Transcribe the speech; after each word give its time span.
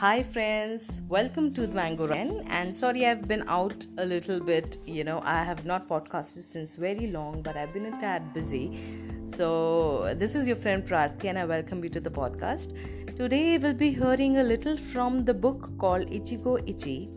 Hi, 0.00 0.22
friends, 0.22 1.02
welcome 1.10 1.52
to 1.52 1.66
the 1.66 1.74
Mango. 1.74 2.10
And 2.10 2.74
sorry, 2.74 3.04
I've 3.04 3.28
been 3.28 3.44
out 3.46 3.84
a 3.98 4.06
little 4.06 4.40
bit. 4.40 4.78
You 4.86 5.04
know, 5.04 5.20
I 5.22 5.44
have 5.44 5.66
not 5.66 5.90
podcasted 5.90 6.42
since 6.42 6.76
very 6.76 7.08
long, 7.08 7.42
but 7.42 7.54
I've 7.54 7.74
been 7.74 7.84
a 7.84 8.00
tad 8.00 8.32
busy. 8.32 8.80
So, 9.24 10.14
this 10.16 10.34
is 10.34 10.46
your 10.46 10.56
friend 10.56 10.86
Prarthi, 10.86 11.26
and 11.26 11.38
I 11.38 11.44
welcome 11.44 11.84
you 11.84 11.90
to 11.90 12.00
the 12.00 12.10
podcast. 12.10 12.72
Today, 13.14 13.58
we'll 13.58 13.74
be 13.74 13.90
hearing 13.92 14.38
a 14.38 14.42
little 14.42 14.78
from 14.78 15.26
the 15.26 15.34
book 15.34 15.70
called 15.76 16.08
Ichigo 16.08 16.56
Ichie 16.66 17.10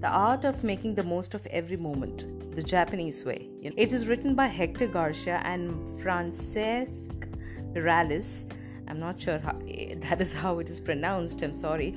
The 0.00 0.08
Art 0.08 0.44
of 0.44 0.62
Making 0.62 0.94
the 0.94 1.02
Most 1.02 1.34
of 1.34 1.44
Every 1.48 1.78
Moment, 1.78 2.54
the 2.54 2.62
Japanese 2.62 3.24
Way. 3.24 3.48
It 3.60 3.92
is 3.92 4.06
written 4.06 4.36
by 4.36 4.46
Hector 4.46 4.86
Garcia 4.86 5.42
and 5.44 6.00
Francesc 6.00 7.26
Miralles 7.74 8.46
I'm 8.90 8.98
not 8.98 9.20
sure 9.20 9.38
how 9.38 9.52
that 10.06 10.20
is 10.20 10.34
how 10.34 10.58
it 10.58 10.68
is 10.68 10.80
pronounced. 10.80 11.42
I'm 11.42 11.54
sorry, 11.54 11.94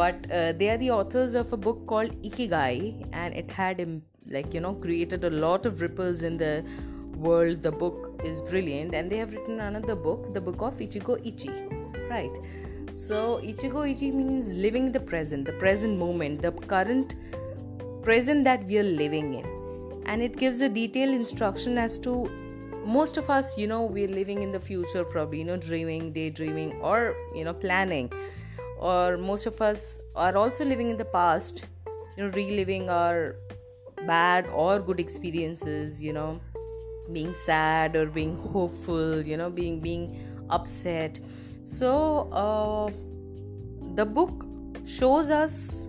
but 0.00 0.30
uh, 0.30 0.52
they 0.52 0.70
are 0.70 0.78
the 0.78 0.90
authors 0.90 1.34
of 1.34 1.52
a 1.52 1.56
book 1.56 1.86
called 1.86 2.22
Ikigai, 2.22 3.08
and 3.12 3.34
it 3.34 3.50
had 3.50 3.84
like 4.26 4.54
you 4.54 4.60
know 4.60 4.74
created 4.74 5.24
a 5.24 5.30
lot 5.30 5.66
of 5.66 5.82
ripples 5.82 6.22
in 6.22 6.38
the 6.38 6.64
world. 7.16 7.62
The 7.62 7.72
book 7.72 8.22
is 8.24 8.40
brilliant, 8.42 8.94
and 8.94 9.12
they 9.12 9.18
have 9.18 9.34
written 9.34 9.60
another 9.60 9.94
book, 9.94 10.32
the 10.32 10.40
book 10.40 10.62
of 10.62 10.78
Ichigo 10.78 11.18
Ichie, 11.32 12.10
right? 12.10 12.42
So 12.90 13.40
Ichigo 13.52 13.86
Ichie 13.94 14.12
means 14.12 14.52
living 14.52 14.92
the 14.92 15.00
present, 15.00 15.44
the 15.44 15.58
present 15.64 15.98
moment, 15.98 16.42
the 16.42 16.52
current 16.52 17.16
present 18.02 18.44
that 18.44 18.64
we 18.64 18.78
are 18.78 18.90
living 19.00 19.34
in, 19.34 20.02
and 20.06 20.22
it 20.22 20.36
gives 20.36 20.62
a 20.62 20.68
detailed 20.68 21.14
instruction 21.14 21.76
as 21.76 21.98
to 21.98 22.14
most 22.84 23.16
of 23.16 23.28
us 23.30 23.56
you 23.58 23.66
know 23.66 23.82
we're 23.82 24.08
living 24.08 24.42
in 24.42 24.52
the 24.52 24.60
future 24.60 25.04
probably 25.04 25.38
you 25.38 25.44
know 25.44 25.56
dreaming 25.56 26.12
daydreaming 26.12 26.72
or 26.80 27.14
you 27.34 27.44
know 27.44 27.54
planning. 27.54 28.12
Or 28.78 29.18
most 29.18 29.44
of 29.44 29.60
us 29.60 30.00
are 30.16 30.36
also 30.36 30.64
living 30.64 30.88
in 30.88 30.96
the 30.96 31.04
past 31.04 31.66
you 32.16 32.24
know 32.24 32.30
reliving 32.30 32.88
our 32.88 33.36
bad 34.06 34.46
or 34.46 34.78
good 34.78 34.98
experiences 34.98 36.00
you 36.00 36.14
know 36.14 36.40
being 37.12 37.34
sad 37.34 37.94
or 37.94 38.06
being 38.06 38.36
hopeful 38.36 39.20
you 39.20 39.36
know 39.36 39.50
being 39.50 39.80
being 39.80 40.26
upset. 40.48 41.20
So 41.64 42.30
uh, 42.32 42.90
the 43.94 44.06
book 44.06 44.46
shows 44.86 45.30
us 45.30 45.88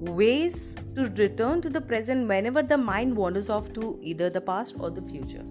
ways 0.00 0.74
to 0.94 1.08
return 1.10 1.60
to 1.60 1.70
the 1.70 1.80
present 1.80 2.26
whenever 2.28 2.62
the 2.62 2.76
mind 2.76 3.16
wanders 3.16 3.48
off 3.48 3.72
to 3.74 3.98
either 4.02 4.30
the 4.30 4.40
past 4.40 4.74
or 4.78 4.90
the 4.90 5.02
future 5.02 5.44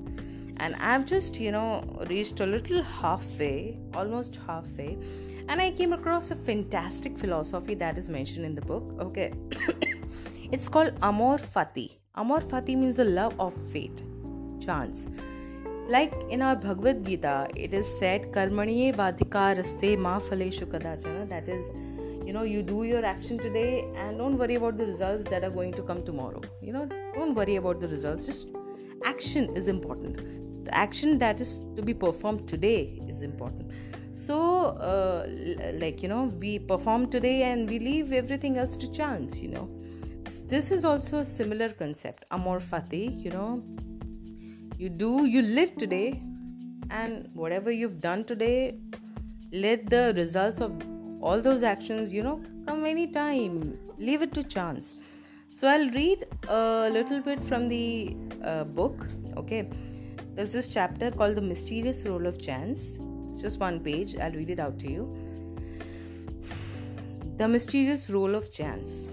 and 0.57 0.75
I've 0.75 1.05
just, 1.05 1.39
you 1.39 1.51
know, 1.51 1.83
reached 2.09 2.39
a 2.39 2.45
little 2.45 2.83
halfway, 2.83 3.77
almost 3.93 4.37
halfway, 4.47 4.97
and 5.49 5.61
I 5.61 5.71
came 5.71 5.93
across 5.93 6.31
a 6.31 6.35
fantastic 6.35 7.17
philosophy 7.17 7.73
that 7.75 7.97
is 7.97 8.09
mentioned 8.09 8.45
in 8.45 8.55
the 8.55 8.61
book. 8.61 8.83
Okay, 8.99 9.33
it's 10.51 10.69
called 10.69 10.93
Amor 11.01 11.37
Fati. 11.37 11.97
Amor 12.15 12.39
Fati 12.39 12.77
means 12.77 12.97
the 12.97 13.05
love 13.05 13.39
of 13.39 13.53
fate, 13.71 14.03
chance. 14.59 15.07
Like 15.87 16.13
in 16.29 16.41
our 16.41 16.55
Bhagavad 16.55 17.05
Gita, 17.05 17.47
it 17.55 17.73
is 17.73 17.87
said, 17.99 18.31
Karmaniye 18.31 18.95
vadhika 18.95 19.57
raste 19.57 19.97
ma 19.97 20.19
faleshu 20.19 20.65
kadachana. 20.65 21.27
That 21.27 21.49
is, 21.49 21.71
you 22.25 22.31
know, 22.31 22.43
you 22.43 22.61
do 22.61 22.83
your 22.83 23.03
action 23.05 23.37
today 23.37 23.83
and 23.97 24.17
don't 24.17 24.37
worry 24.37 24.55
about 24.55 24.77
the 24.77 24.85
results 24.85 25.25
that 25.25 25.43
are 25.43 25.49
going 25.49 25.73
to 25.73 25.81
come 25.81 26.01
tomorrow. 26.03 26.41
You 26.61 26.71
know, 26.71 26.87
don't 27.15 27.35
worry 27.35 27.57
about 27.57 27.81
the 27.81 27.89
results. 27.89 28.27
Just 28.27 28.47
action 29.03 29.53
is 29.57 29.67
important 29.67 30.42
the 30.63 30.75
action 30.75 31.17
that 31.19 31.41
is 31.41 31.59
to 31.75 31.81
be 31.81 31.93
performed 31.93 32.47
today 32.47 32.99
is 33.07 33.21
important. 33.21 33.71
So 34.11 34.37
uh, 34.89 35.27
like 35.73 36.03
you 36.03 36.09
know 36.09 36.25
we 36.39 36.59
perform 36.59 37.09
today 37.09 37.43
and 37.43 37.69
we 37.69 37.79
leave 37.79 38.13
everything 38.13 38.57
else 38.57 38.77
to 38.77 38.91
chance 38.91 39.39
you 39.39 39.49
know. 39.49 39.69
This 40.47 40.71
is 40.71 40.85
also 40.85 41.19
a 41.19 41.25
similar 41.25 41.69
concept 41.69 42.25
amor 42.31 42.59
fati 42.59 43.03
you 43.23 43.31
know. 43.31 43.63
You 44.77 44.89
do 44.89 45.25
you 45.25 45.41
live 45.41 45.75
today 45.77 46.21
and 46.91 47.29
whatever 47.33 47.71
you've 47.71 47.99
done 48.01 48.23
today 48.23 48.77
let 49.51 49.89
the 49.89 50.13
results 50.15 50.61
of 50.61 50.71
all 51.21 51.41
those 51.41 51.63
actions 51.63 52.13
you 52.13 52.23
know 52.23 52.41
come 52.67 52.85
anytime. 52.85 53.77
Leave 53.97 54.21
it 54.21 54.33
to 54.33 54.43
chance. 54.43 54.95
So 55.55 55.67
i'll 55.67 55.89
read 55.91 56.25
a 56.47 56.89
little 56.91 57.19
bit 57.21 57.43
from 57.43 57.67
the 57.69 58.15
uh, 58.43 58.63
book 58.63 59.07
okay 59.37 59.69
there's 60.35 60.53
this 60.53 60.67
chapter 60.67 61.11
called 61.11 61.35
The 61.35 61.41
Mysterious 61.41 62.05
Role 62.05 62.25
of 62.25 62.41
Chance. 62.41 62.97
It's 63.31 63.41
just 63.41 63.59
one 63.59 63.79
page. 63.79 64.17
I'll 64.17 64.31
read 64.31 64.49
it 64.49 64.59
out 64.59 64.79
to 64.79 64.91
you. 64.91 65.15
The 67.37 67.47
Mysterious 67.47 68.09
Role 68.09 68.35
of 68.35 68.51
Chance. 68.51 69.05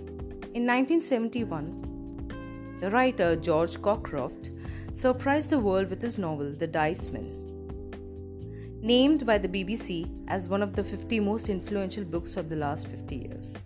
In 0.55 0.66
1971, 0.66 2.78
the 2.81 2.91
writer 2.91 3.37
George 3.37 3.81
Cockcroft 3.83 4.50
surprised 4.94 5.50
the 5.50 5.59
world 5.59 5.91
with 5.91 6.03
his 6.03 6.19
novel 6.19 6.53
The 6.53 6.66
Dice 6.66 7.11
Man. 7.11 7.37
Named 8.82 9.27
by 9.27 9.38
the 9.38 9.49
BBC 9.49 10.09
as 10.28 10.49
one 10.49 10.62
of 10.62 10.75
the 10.75 10.82
50 10.82 11.21
most 11.21 11.49
influential 11.49 12.05
books 12.05 12.37
of 12.37 12.49
the 12.49 12.56
last 12.56 12.88
50 12.88 13.17
years. 13.17 13.62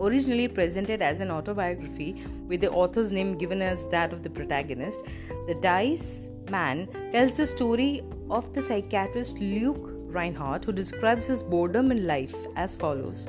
Originally 0.00 0.48
presented 0.48 1.02
as 1.02 1.20
an 1.20 1.30
autobiography 1.30 2.24
with 2.46 2.60
the 2.60 2.70
author's 2.70 3.12
name 3.12 3.36
given 3.36 3.60
as 3.60 3.86
that 3.88 4.12
of 4.12 4.22
the 4.22 4.30
protagonist, 4.30 5.02
The 5.46 5.56
Dice 5.60 6.28
Man 6.52 6.88
tells 7.12 7.38
the 7.38 7.46
story 7.46 8.02
of 8.30 8.52
the 8.52 8.60
psychiatrist 8.60 9.38
Luke 9.38 9.90
Rhinehart, 10.16 10.66
who 10.66 10.72
describes 10.72 11.26
his 11.26 11.42
boredom 11.42 11.90
in 11.90 12.06
life 12.06 12.34
as 12.56 12.76
follows 12.76 13.26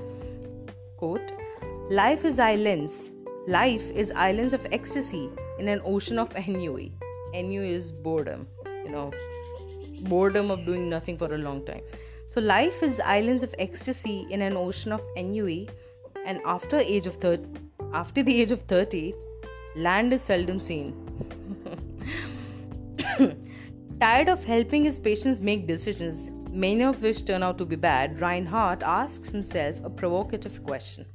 Quote, 0.98 1.32
Life 1.90 2.26
is 2.26 2.40
islands. 2.40 3.12
Life 3.48 3.90
is 3.92 4.12
islands 4.16 4.54
of 4.54 4.68
ecstasy 4.72 5.30
in 5.60 5.70
an 5.70 5.82
ocean 5.86 6.20
of 6.20 6.36
ennui. 6.36 6.92
Ennui 7.34 7.70
is 7.70 7.94
boredom, 7.94 8.46
you 8.84 8.90
know, 8.90 9.12
boredom 10.10 10.52
of 10.52 10.66
doing 10.66 10.90
nothing 10.90 11.18
for 11.18 11.34
a 11.34 11.38
long 11.38 11.66
time. 11.66 11.82
So 12.28 12.42
life 12.42 12.84
is 12.84 13.00
islands 13.00 13.44
of 13.44 13.56
ecstasy 13.58 14.28
in 14.32 14.42
an 14.42 14.58
ocean 14.58 14.92
of 14.92 15.02
ennui, 15.16 15.70
and 16.26 16.42
after 16.46 16.78
age 16.78 17.08
of 17.08 17.16
thir- 17.16 17.48
after 17.94 18.22
the 18.22 18.42
age 18.42 18.52
of 18.52 18.64
30, 18.64 19.14
land 19.76 20.14
is 20.14 20.22
seldom 20.22 20.60
seen. 20.60 21.03
Tired 24.00 24.30
of 24.30 24.44
helping 24.44 24.84
his 24.84 24.98
patients 24.98 25.40
make 25.40 25.68
decisions, 25.68 26.32
many 26.52 26.84
of 26.84 27.02
which 27.02 27.26
turn 27.26 27.44
out 27.44 27.58
to 27.60 27.66
be 27.66 27.76
bad, 27.76 28.20
Rhinehart 28.20 28.82
asks 28.84 29.28
himself 29.28 29.80
a 29.84 29.90
provocative 29.90 30.64
question. 30.64 31.06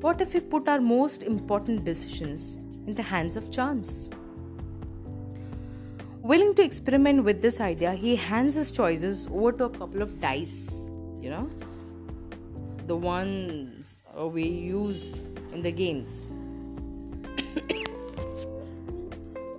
What 0.00 0.20
if 0.20 0.34
we 0.34 0.40
put 0.40 0.68
our 0.68 0.80
most 0.80 1.22
important 1.22 1.84
decisions 1.84 2.56
in 2.86 2.94
the 2.94 3.02
hands 3.02 3.36
of 3.36 3.50
chance? 3.50 4.08
Willing 6.22 6.54
to 6.54 6.62
experiment 6.62 7.24
with 7.24 7.42
this 7.42 7.60
idea, 7.60 7.92
he 7.92 8.14
hands 8.14 8.54
his 8.54 8.70
choices 8.70 9.28
over 9.28 9.52
to 9.52 9.64
a 9.64 9.70
couple 9.70 10.00
of 10.00 10.20
dice, 10.20 10.70
you 11.20 11.30
know, 11.30 11.48
the 12.86 12.96
ones 12.96 13.98
we 14.16 14.44
use 14.44 15.22
in 15.52 15.62
the 15.62 15.72
games 15.72 16.26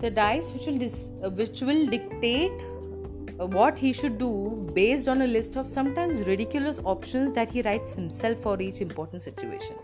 the 0.05 0.11
dice 0.11 0.51
which 0.53 0.65
will 0.67 0.77
dis- 0.77 1.09
uh, 1.23 1.29
which 1.41 1.61
will 1.61 1.85
dictate 1.87 2.61
uh, 2.61 3.47
what 3.57 3.77
he 3.83 3.91
should 3.91 4.17
do 4.17 4.31
based 4.73 5.07
on 5.07 5.23
a 5.23 5.27
list 5.27 5.55
of 5.61 5.67
sometimes 5.67 6.23
ridiculous 6.27 6.79
options 6.95 7.31
that 7.37 7.49
he 7.49 7.61
writes 7.67 7.93
himself 7.93 8.41
for 8.41 8.61
each 8.61 8.81
important 8.81 9.21
situation. 9.21 9.75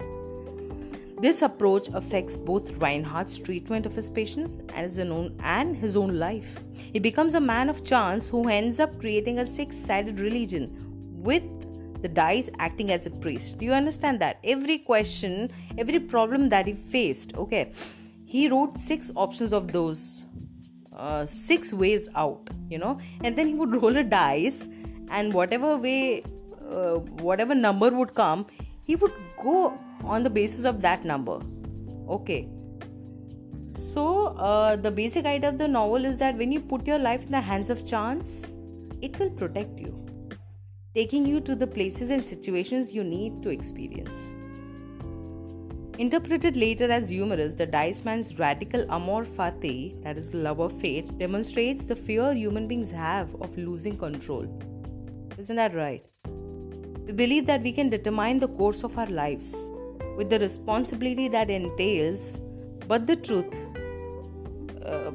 This 1.23 1.41
approach 1.47 1.87
affects 1.99 2.35
both 2.35 2.71
Rhinehart's 2.83 3.37
treatment 3.37 3.85
of 3.85 3.95
his 3.95 4.09
patients 4.09 4.61
and 4.73 4.85
his 4.85 4.99
own, 4.99 5.35
and 5.43 5.75
his 5.75 5.95
own 5.95 6.17
life. 6.17 6.53
He 6.93 6.99
becomes 6.99 7.35
a 7.35 7.39
man 7.39 7.69
of 7.69 7.83
chance 7.83 8.27
who 8.27 8.47
ends 8.49 8.79
up 8.79 8.99
creating 8.99 9.39
a 9.39 9.45
six 9.45 9.77
sided 9.77 10.19
religion 10.19 10.63
with 11.29 11.43
the 12.01 12.07
dice 12.07 12.49
acting 12.57 12.91
as 12.91 13.05
a 13.05 13.11
priest. 13.11 13.59
Do 13.59 13.65
you 13.65 13.73
understand 13.73 14.19
that? 14.21 14.39
Every 14.43 14.79
question, 14.79 15.51
every 15.77 15.99
problem 15.99 16.49
that 16.49 16.65
he 16.65 16.73
faced, 16.73 17.35
okay, 17.35 17.71
he 18.33 18.47
wrote 18.49 18.77
six 18.77 19.11
options 19.15 19.53
of 19.53 19.71
those 19.71 20.25
uh, 20.95 21.25
six 21.25 21.73
ways 21.73 22.09
out 22.15 22.49
you 22.69 22.77
know? 22.77 22.97
And 23.23 23.35
then 23.35 23.47
he 23.47 23.53
would 23.53 23.75
roll 23.81 23.97
a 23.97 24.03
dice 24.03 24.67
and 25.09 25.33
whatever 25.33 25.77
way 25.77 26.23
uh, 26.69 26.95
whatever 27.29 27.53
number 27.53 27.89
would 27.89 28.13
come 28.15 28.45
he 28.83 28.95
would 28.95 29.13
go 29.43 29.77
on 30.03 30.23
the 30.23 30.29
basis 30.29 30.65
of 30.65 30.81
that 30.81 31.03
number. 31.03 31.39
Okay. 32.09 32.49
So 33.69 34.27
uh, 34.37 34.75
the 34.75 34.91
basic 34.91 35.25
idea 35.25 35.49
of 35.49 35.57
the 35.57 35.67
novel 35.67 36.05
is 36.05 36.17
that 36.17 36.37
when 36.37 36.51
you 36.51 36.59
put 36.59 36.85
your 36.85 36.99
life 36.99 37.23
in 37.25 37.31
the 37.31 37.41
hands 37.41 37.69
of 37.69 37.85
chance 37.85 38.57
it 39.01 39.17
will 39.19 39.29
protect 39.29 39.79
you 39.79 39.97
taking 40.93 41.25
you 41.25 41.39
to 41.39 41.55
the 41.55 41.65
places 41.65 42.09
and 42.09 42.23
situations 42.23 42.91
you 42.91 43.03
need 43.03 43.41
to 43.43 43.49
experience 43.49 44.29
Interpreted 45.97 46.55
later 46.55 46.91
as 46.91 47.09
humorous, 47.09 47.53
the 47.53 47.65
Dice 47.65 48.03
Man's 48.03 48.39
radical 48.39 48.85
amor 48.89 49.25
fati, 49.25 50.01
that 50.03 50.17
is 50.17 50.33
love 50.33 50.59
of 50.59 50.79
fate, 50.79 51.17
demonstrates 51.17 51.85
the 51.85 51.95
fear 51.95 52.33
human 52.33 52.67
beings 52.67 52.91
have 52.91 53.35
of 53.41 53.57
losing 53.57 53.97
control. 53.97 54.47
Isn't 55.37 55.55
that 55.55 55.75
right? 55.75 56.03
we 57.11 57.17
believe 57.17 57.45
that 57.45 57.61
we 57.61 57.71
can 57.73 57.89
determine 57.89 58.39
the 58.39 58.47
course 58.47 58.83
of 58.83 58.97
our 58.97 59.07
lives 59.07 59.53
with 60.17 60.29
the 60.29 60.39
responsibility 60.39 61.27
that 61.27 61.49
entails, 61.49 62.37
but 62.87 63.05
the 63.05 63.15
truth. 63.15 63.53
Uh, 64.85 65.11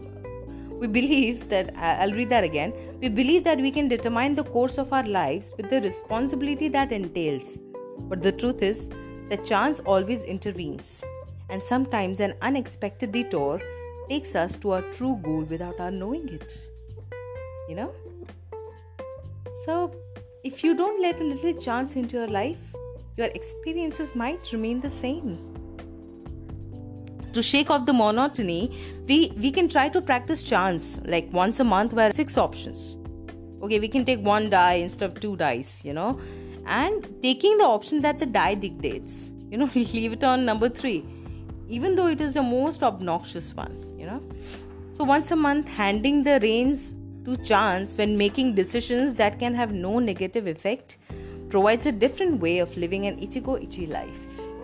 we 0.72 0.86
believe 0.86 1.48
that, 1.48 1.74
I'll 1.76 2.12
read 2.12 2.28
that 2.28 2.44
again. 2.44 2.74
We 3.00 3.08
believe 3.08 3.44
that 3.44 3.58
we 3.58 3.70
can 3.70 3.88
determine 3.88 4.34
the 4.34 4.44
course 4.44 4.76
of 4.76 4.92
our 4.92 5.04
lives 5.04 5.54
with 5.56 5.70
the 5.70 5.80
responsibility 5.80 6.68
that 6.68 6.92
entails. 6.92 7.58
But 7.98 8.20
the 8.20 8.32
truth 8.32 8.62
is 8.62 8.90
that 9.28 9.44
chance 9.44 9.80
always 9.80 10.24
intervenes, 10.24 11.02
and 11.50 11.62
sometimes 11.62 12.20
an 12.20 12.34
unexpected 12.42 13.12
detour 13.12 13.60
takes 14.08 14.34
us 14.34 14.56
to 14.56 14.70
our 14.70 14.82
true 14.92 15.18
goal 15.22 15.42
without 15.42 15.78
our 15.80 15.90
knowing 15.90 16.28
it. 16.28 16.68
You 17.68 17.76
know? 17.76 17.94
So, 19.64 19.94
if 20.44 20.62
you 20.62 20.76
don't 20.76 21.02
let 21.02 21.20
a 21.20 21.24
little 21.24 21.54
chance 21.54 21.96
into 21.96 22.16
your 22.18 22.28
life, 22.28 22.60
your 23.16 23.28
experiences 23.28 24.14
might 24.14 24.52
remain 24.52 24.80
the 24.80 24.90
same. 24.90 25.38
To 27.32 27.42
shake 27.42 27.70
off 27.70 27.84
the 27.84 27.92
monotony, 27.92 29.02
we, 29.08 29.32
we 29.36 29.50
can 29.50 29.68
try 29.68 29.88
to 29.88 30.00
practice 30.00 30.42
chance 30.42 31.00
like 31.04 31.28
once 31.32 31.60
a 31.60 31.64
month 31.64 31.92
where 31.92 32.10
six 32.12 32.38
options. 32.38 32.96
Okay, 33.62 33.80
we 33.80 33.88
can 33.88 34.04
take 34.04 34.20
one 34.20 34.50
die 34.50 34.74
instead 34.74 35.10
of 35.10 35.20
two 35.20 35.36
dice, 35.36 35.84
you 35.84 35.92
know, 35.92 36.20
and 36.66 37.22
taking 37.22 37.56
the 37.58 37.64
option 37.64 38.02
that 38.02 38.18
the 38.18 38.26
die 38.26 38.54
dictates. 38.54 39.30
You 39.50 39.58
know, 39.58 39.70
we 39.74 39.84
leave 39.86 40.12
it 40.12 40.24
on 40.24 40.44
number 40.44 40.68
three, 40.68 41.04
even 41.68 41.96
though 41.96 42.08
it 42.08 42.20
is 42.20 42.34
the 42.34 42.42
most 42.42 42.82
obnoxious 42.82 43.54
one, 43.54 43.74
you 43.98 44.06
know. 44.06 44.22
So 44.92 45.04
once 45.04 45.30
a 45.30 45.36
month, 45.36 45.68
handing 45.68 46.22
the 46.22 46.38
reins 46.40 46.94
to 47.24 47.36
chance 47.44 47.96
when 47.96 48.16
making 48.16 48.54
decisions 48.54 49.14
that 49.16 49.38
can 49.38 49.54
have 49.54 49.72
no 49.72 49.98
negative 49.98 50.46
effect 50.46 50.98
provides 51.48 51.86
a 51.86 51.92
different 51.92 52.40
way 52.40 52.58
of 52.58 52.76
living 52.76 53.06
an 53.06 53.16
ichigo 53.20 53.60
ichie 53.64 53.88
life, 53.88 54.20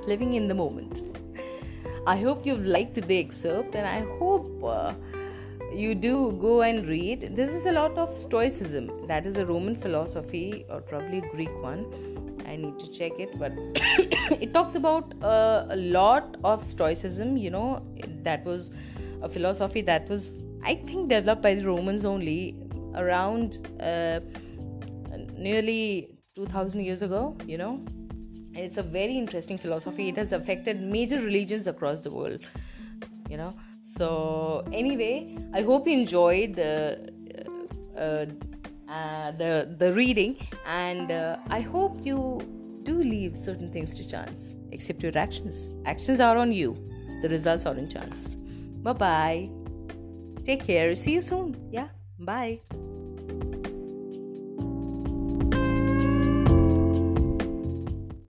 living 0.06 0.34
in 0.34 0.48
the 0.48 0.54
moment. 0.54 1.02
I 2.06 2.16
hope 2.16 2.44
you've 2.44 2.64
liked 2.64 2.94
the 2.94 3.18
excerpt 3.18 3.74
and 3.74 3.86
I 3.86 4.00
hope 4.18 4.64
uh, 4.64 4.94
you 5.74 5.94
do 5.94 6.32
go 6.40 6.62
and 6.62 6.86
read. 6.86 7.34
This 7.34 7.52
is 7.52 7.66
a 7.66 7.72
lot 7.72 7.96
of 7.96 8.16
Stoicism, 8.16 9.06
that 9.06 9.26
is 9.26 9.36
a 9.36 9.46
Roman 9.46 9.76
philosophy 9.76 10.64
or 10.68 10.80
probably 10.80 11.20
Greek 11.20 11.50
one. 11.62 11.86
I 12.46 12.56
need 12.56 12.78
to 12.78 12.90
check 12.90 13.12
it, 13.18 13.38
but 13.38 13.52
it 14.40 14.52
talks 14.52 14.74
about 14.74 15.14
uh, 15.22 15.66
a 15.70 15.76
lot 15.76 16.36
of 16.44 16.66
Stoicism, 16.66 17.36
you 17.36 17.50
know, 17.50 17.82
that 18.22 18.44
was 18.44 18.72
a 19.22 19.28
philosophy 19.28 19.80
that 19.82 20.08
was, 20.08 20.34
I 20.62 20.74
think, 20.74 21.08
developed 21.08 21.42
by 21.42 21.54
the 21.54 21.66
Romans 21.66 22.04
only 22.04 22.56
around 22.94 23.66
uh, 23.80 24.20
nearly 25.36 26.18
2000 26.34 26.80
years 26.80 27.02
ago, 27.02 27.36
you 27.46 27.56
know. 27.56 27.84
It's 28.54 28.76
a 28.76 28.82
very 28.82 29.16
interesting 29.16 29.56
philosophy. 29.56 30.10
It 30.10 30.16
has 30.18 30.32
affected 30.32 30.82
major 30.82 31.20
religions 31.20 31.66
across 31.66 32.00
the 32.00 32.10
world, 32.10 32.40
you 33.30 33.38
know. 33.38 33.54
So, 33.82 34.64
anyway, 34.72 35.36
I 35.52 35.62
hope 35.62 35.86
you 35.86 35.94
enjoyed 35.94 36.54
the. 36.56 37.10
Uh, 37.96 38.26
uh, 38.88 39.30
the 39.32 39.74
the 39.78 39.92
reading. 39.92 40.36
And 40.66 41.10
uh, 41.10 41.38
i 41.48 41.60
hope 41.60 42.04
you 42.04 42.40
do 42.82 42.96
leave 42.98 43.36
certain 43.36 43.72
things 43.72 43.94
to 43.94 44.06
chance. 44.06 44.54
Accept 44.72 45.02
your 45.02 45.16
actions. 45.16 45.70
Actions 45.86 46.20
are 46.20 46.36
on 46.36 46.52
you. 46.52 46.76
The 47.22 47.28
results 47.28 47.64
are 47.64 47.76
in 47.76 47.88
chance. 47.88 48.36
Bye 48.82 48.92
bye 48.92 49.50
take 50.44 50.66
care. 50.66 50.94
See 50.94 51.14
you 51.14 51.20
soon. 51.20 51.56
Yeah. 51.70 51.88
Bye 52.18 52.60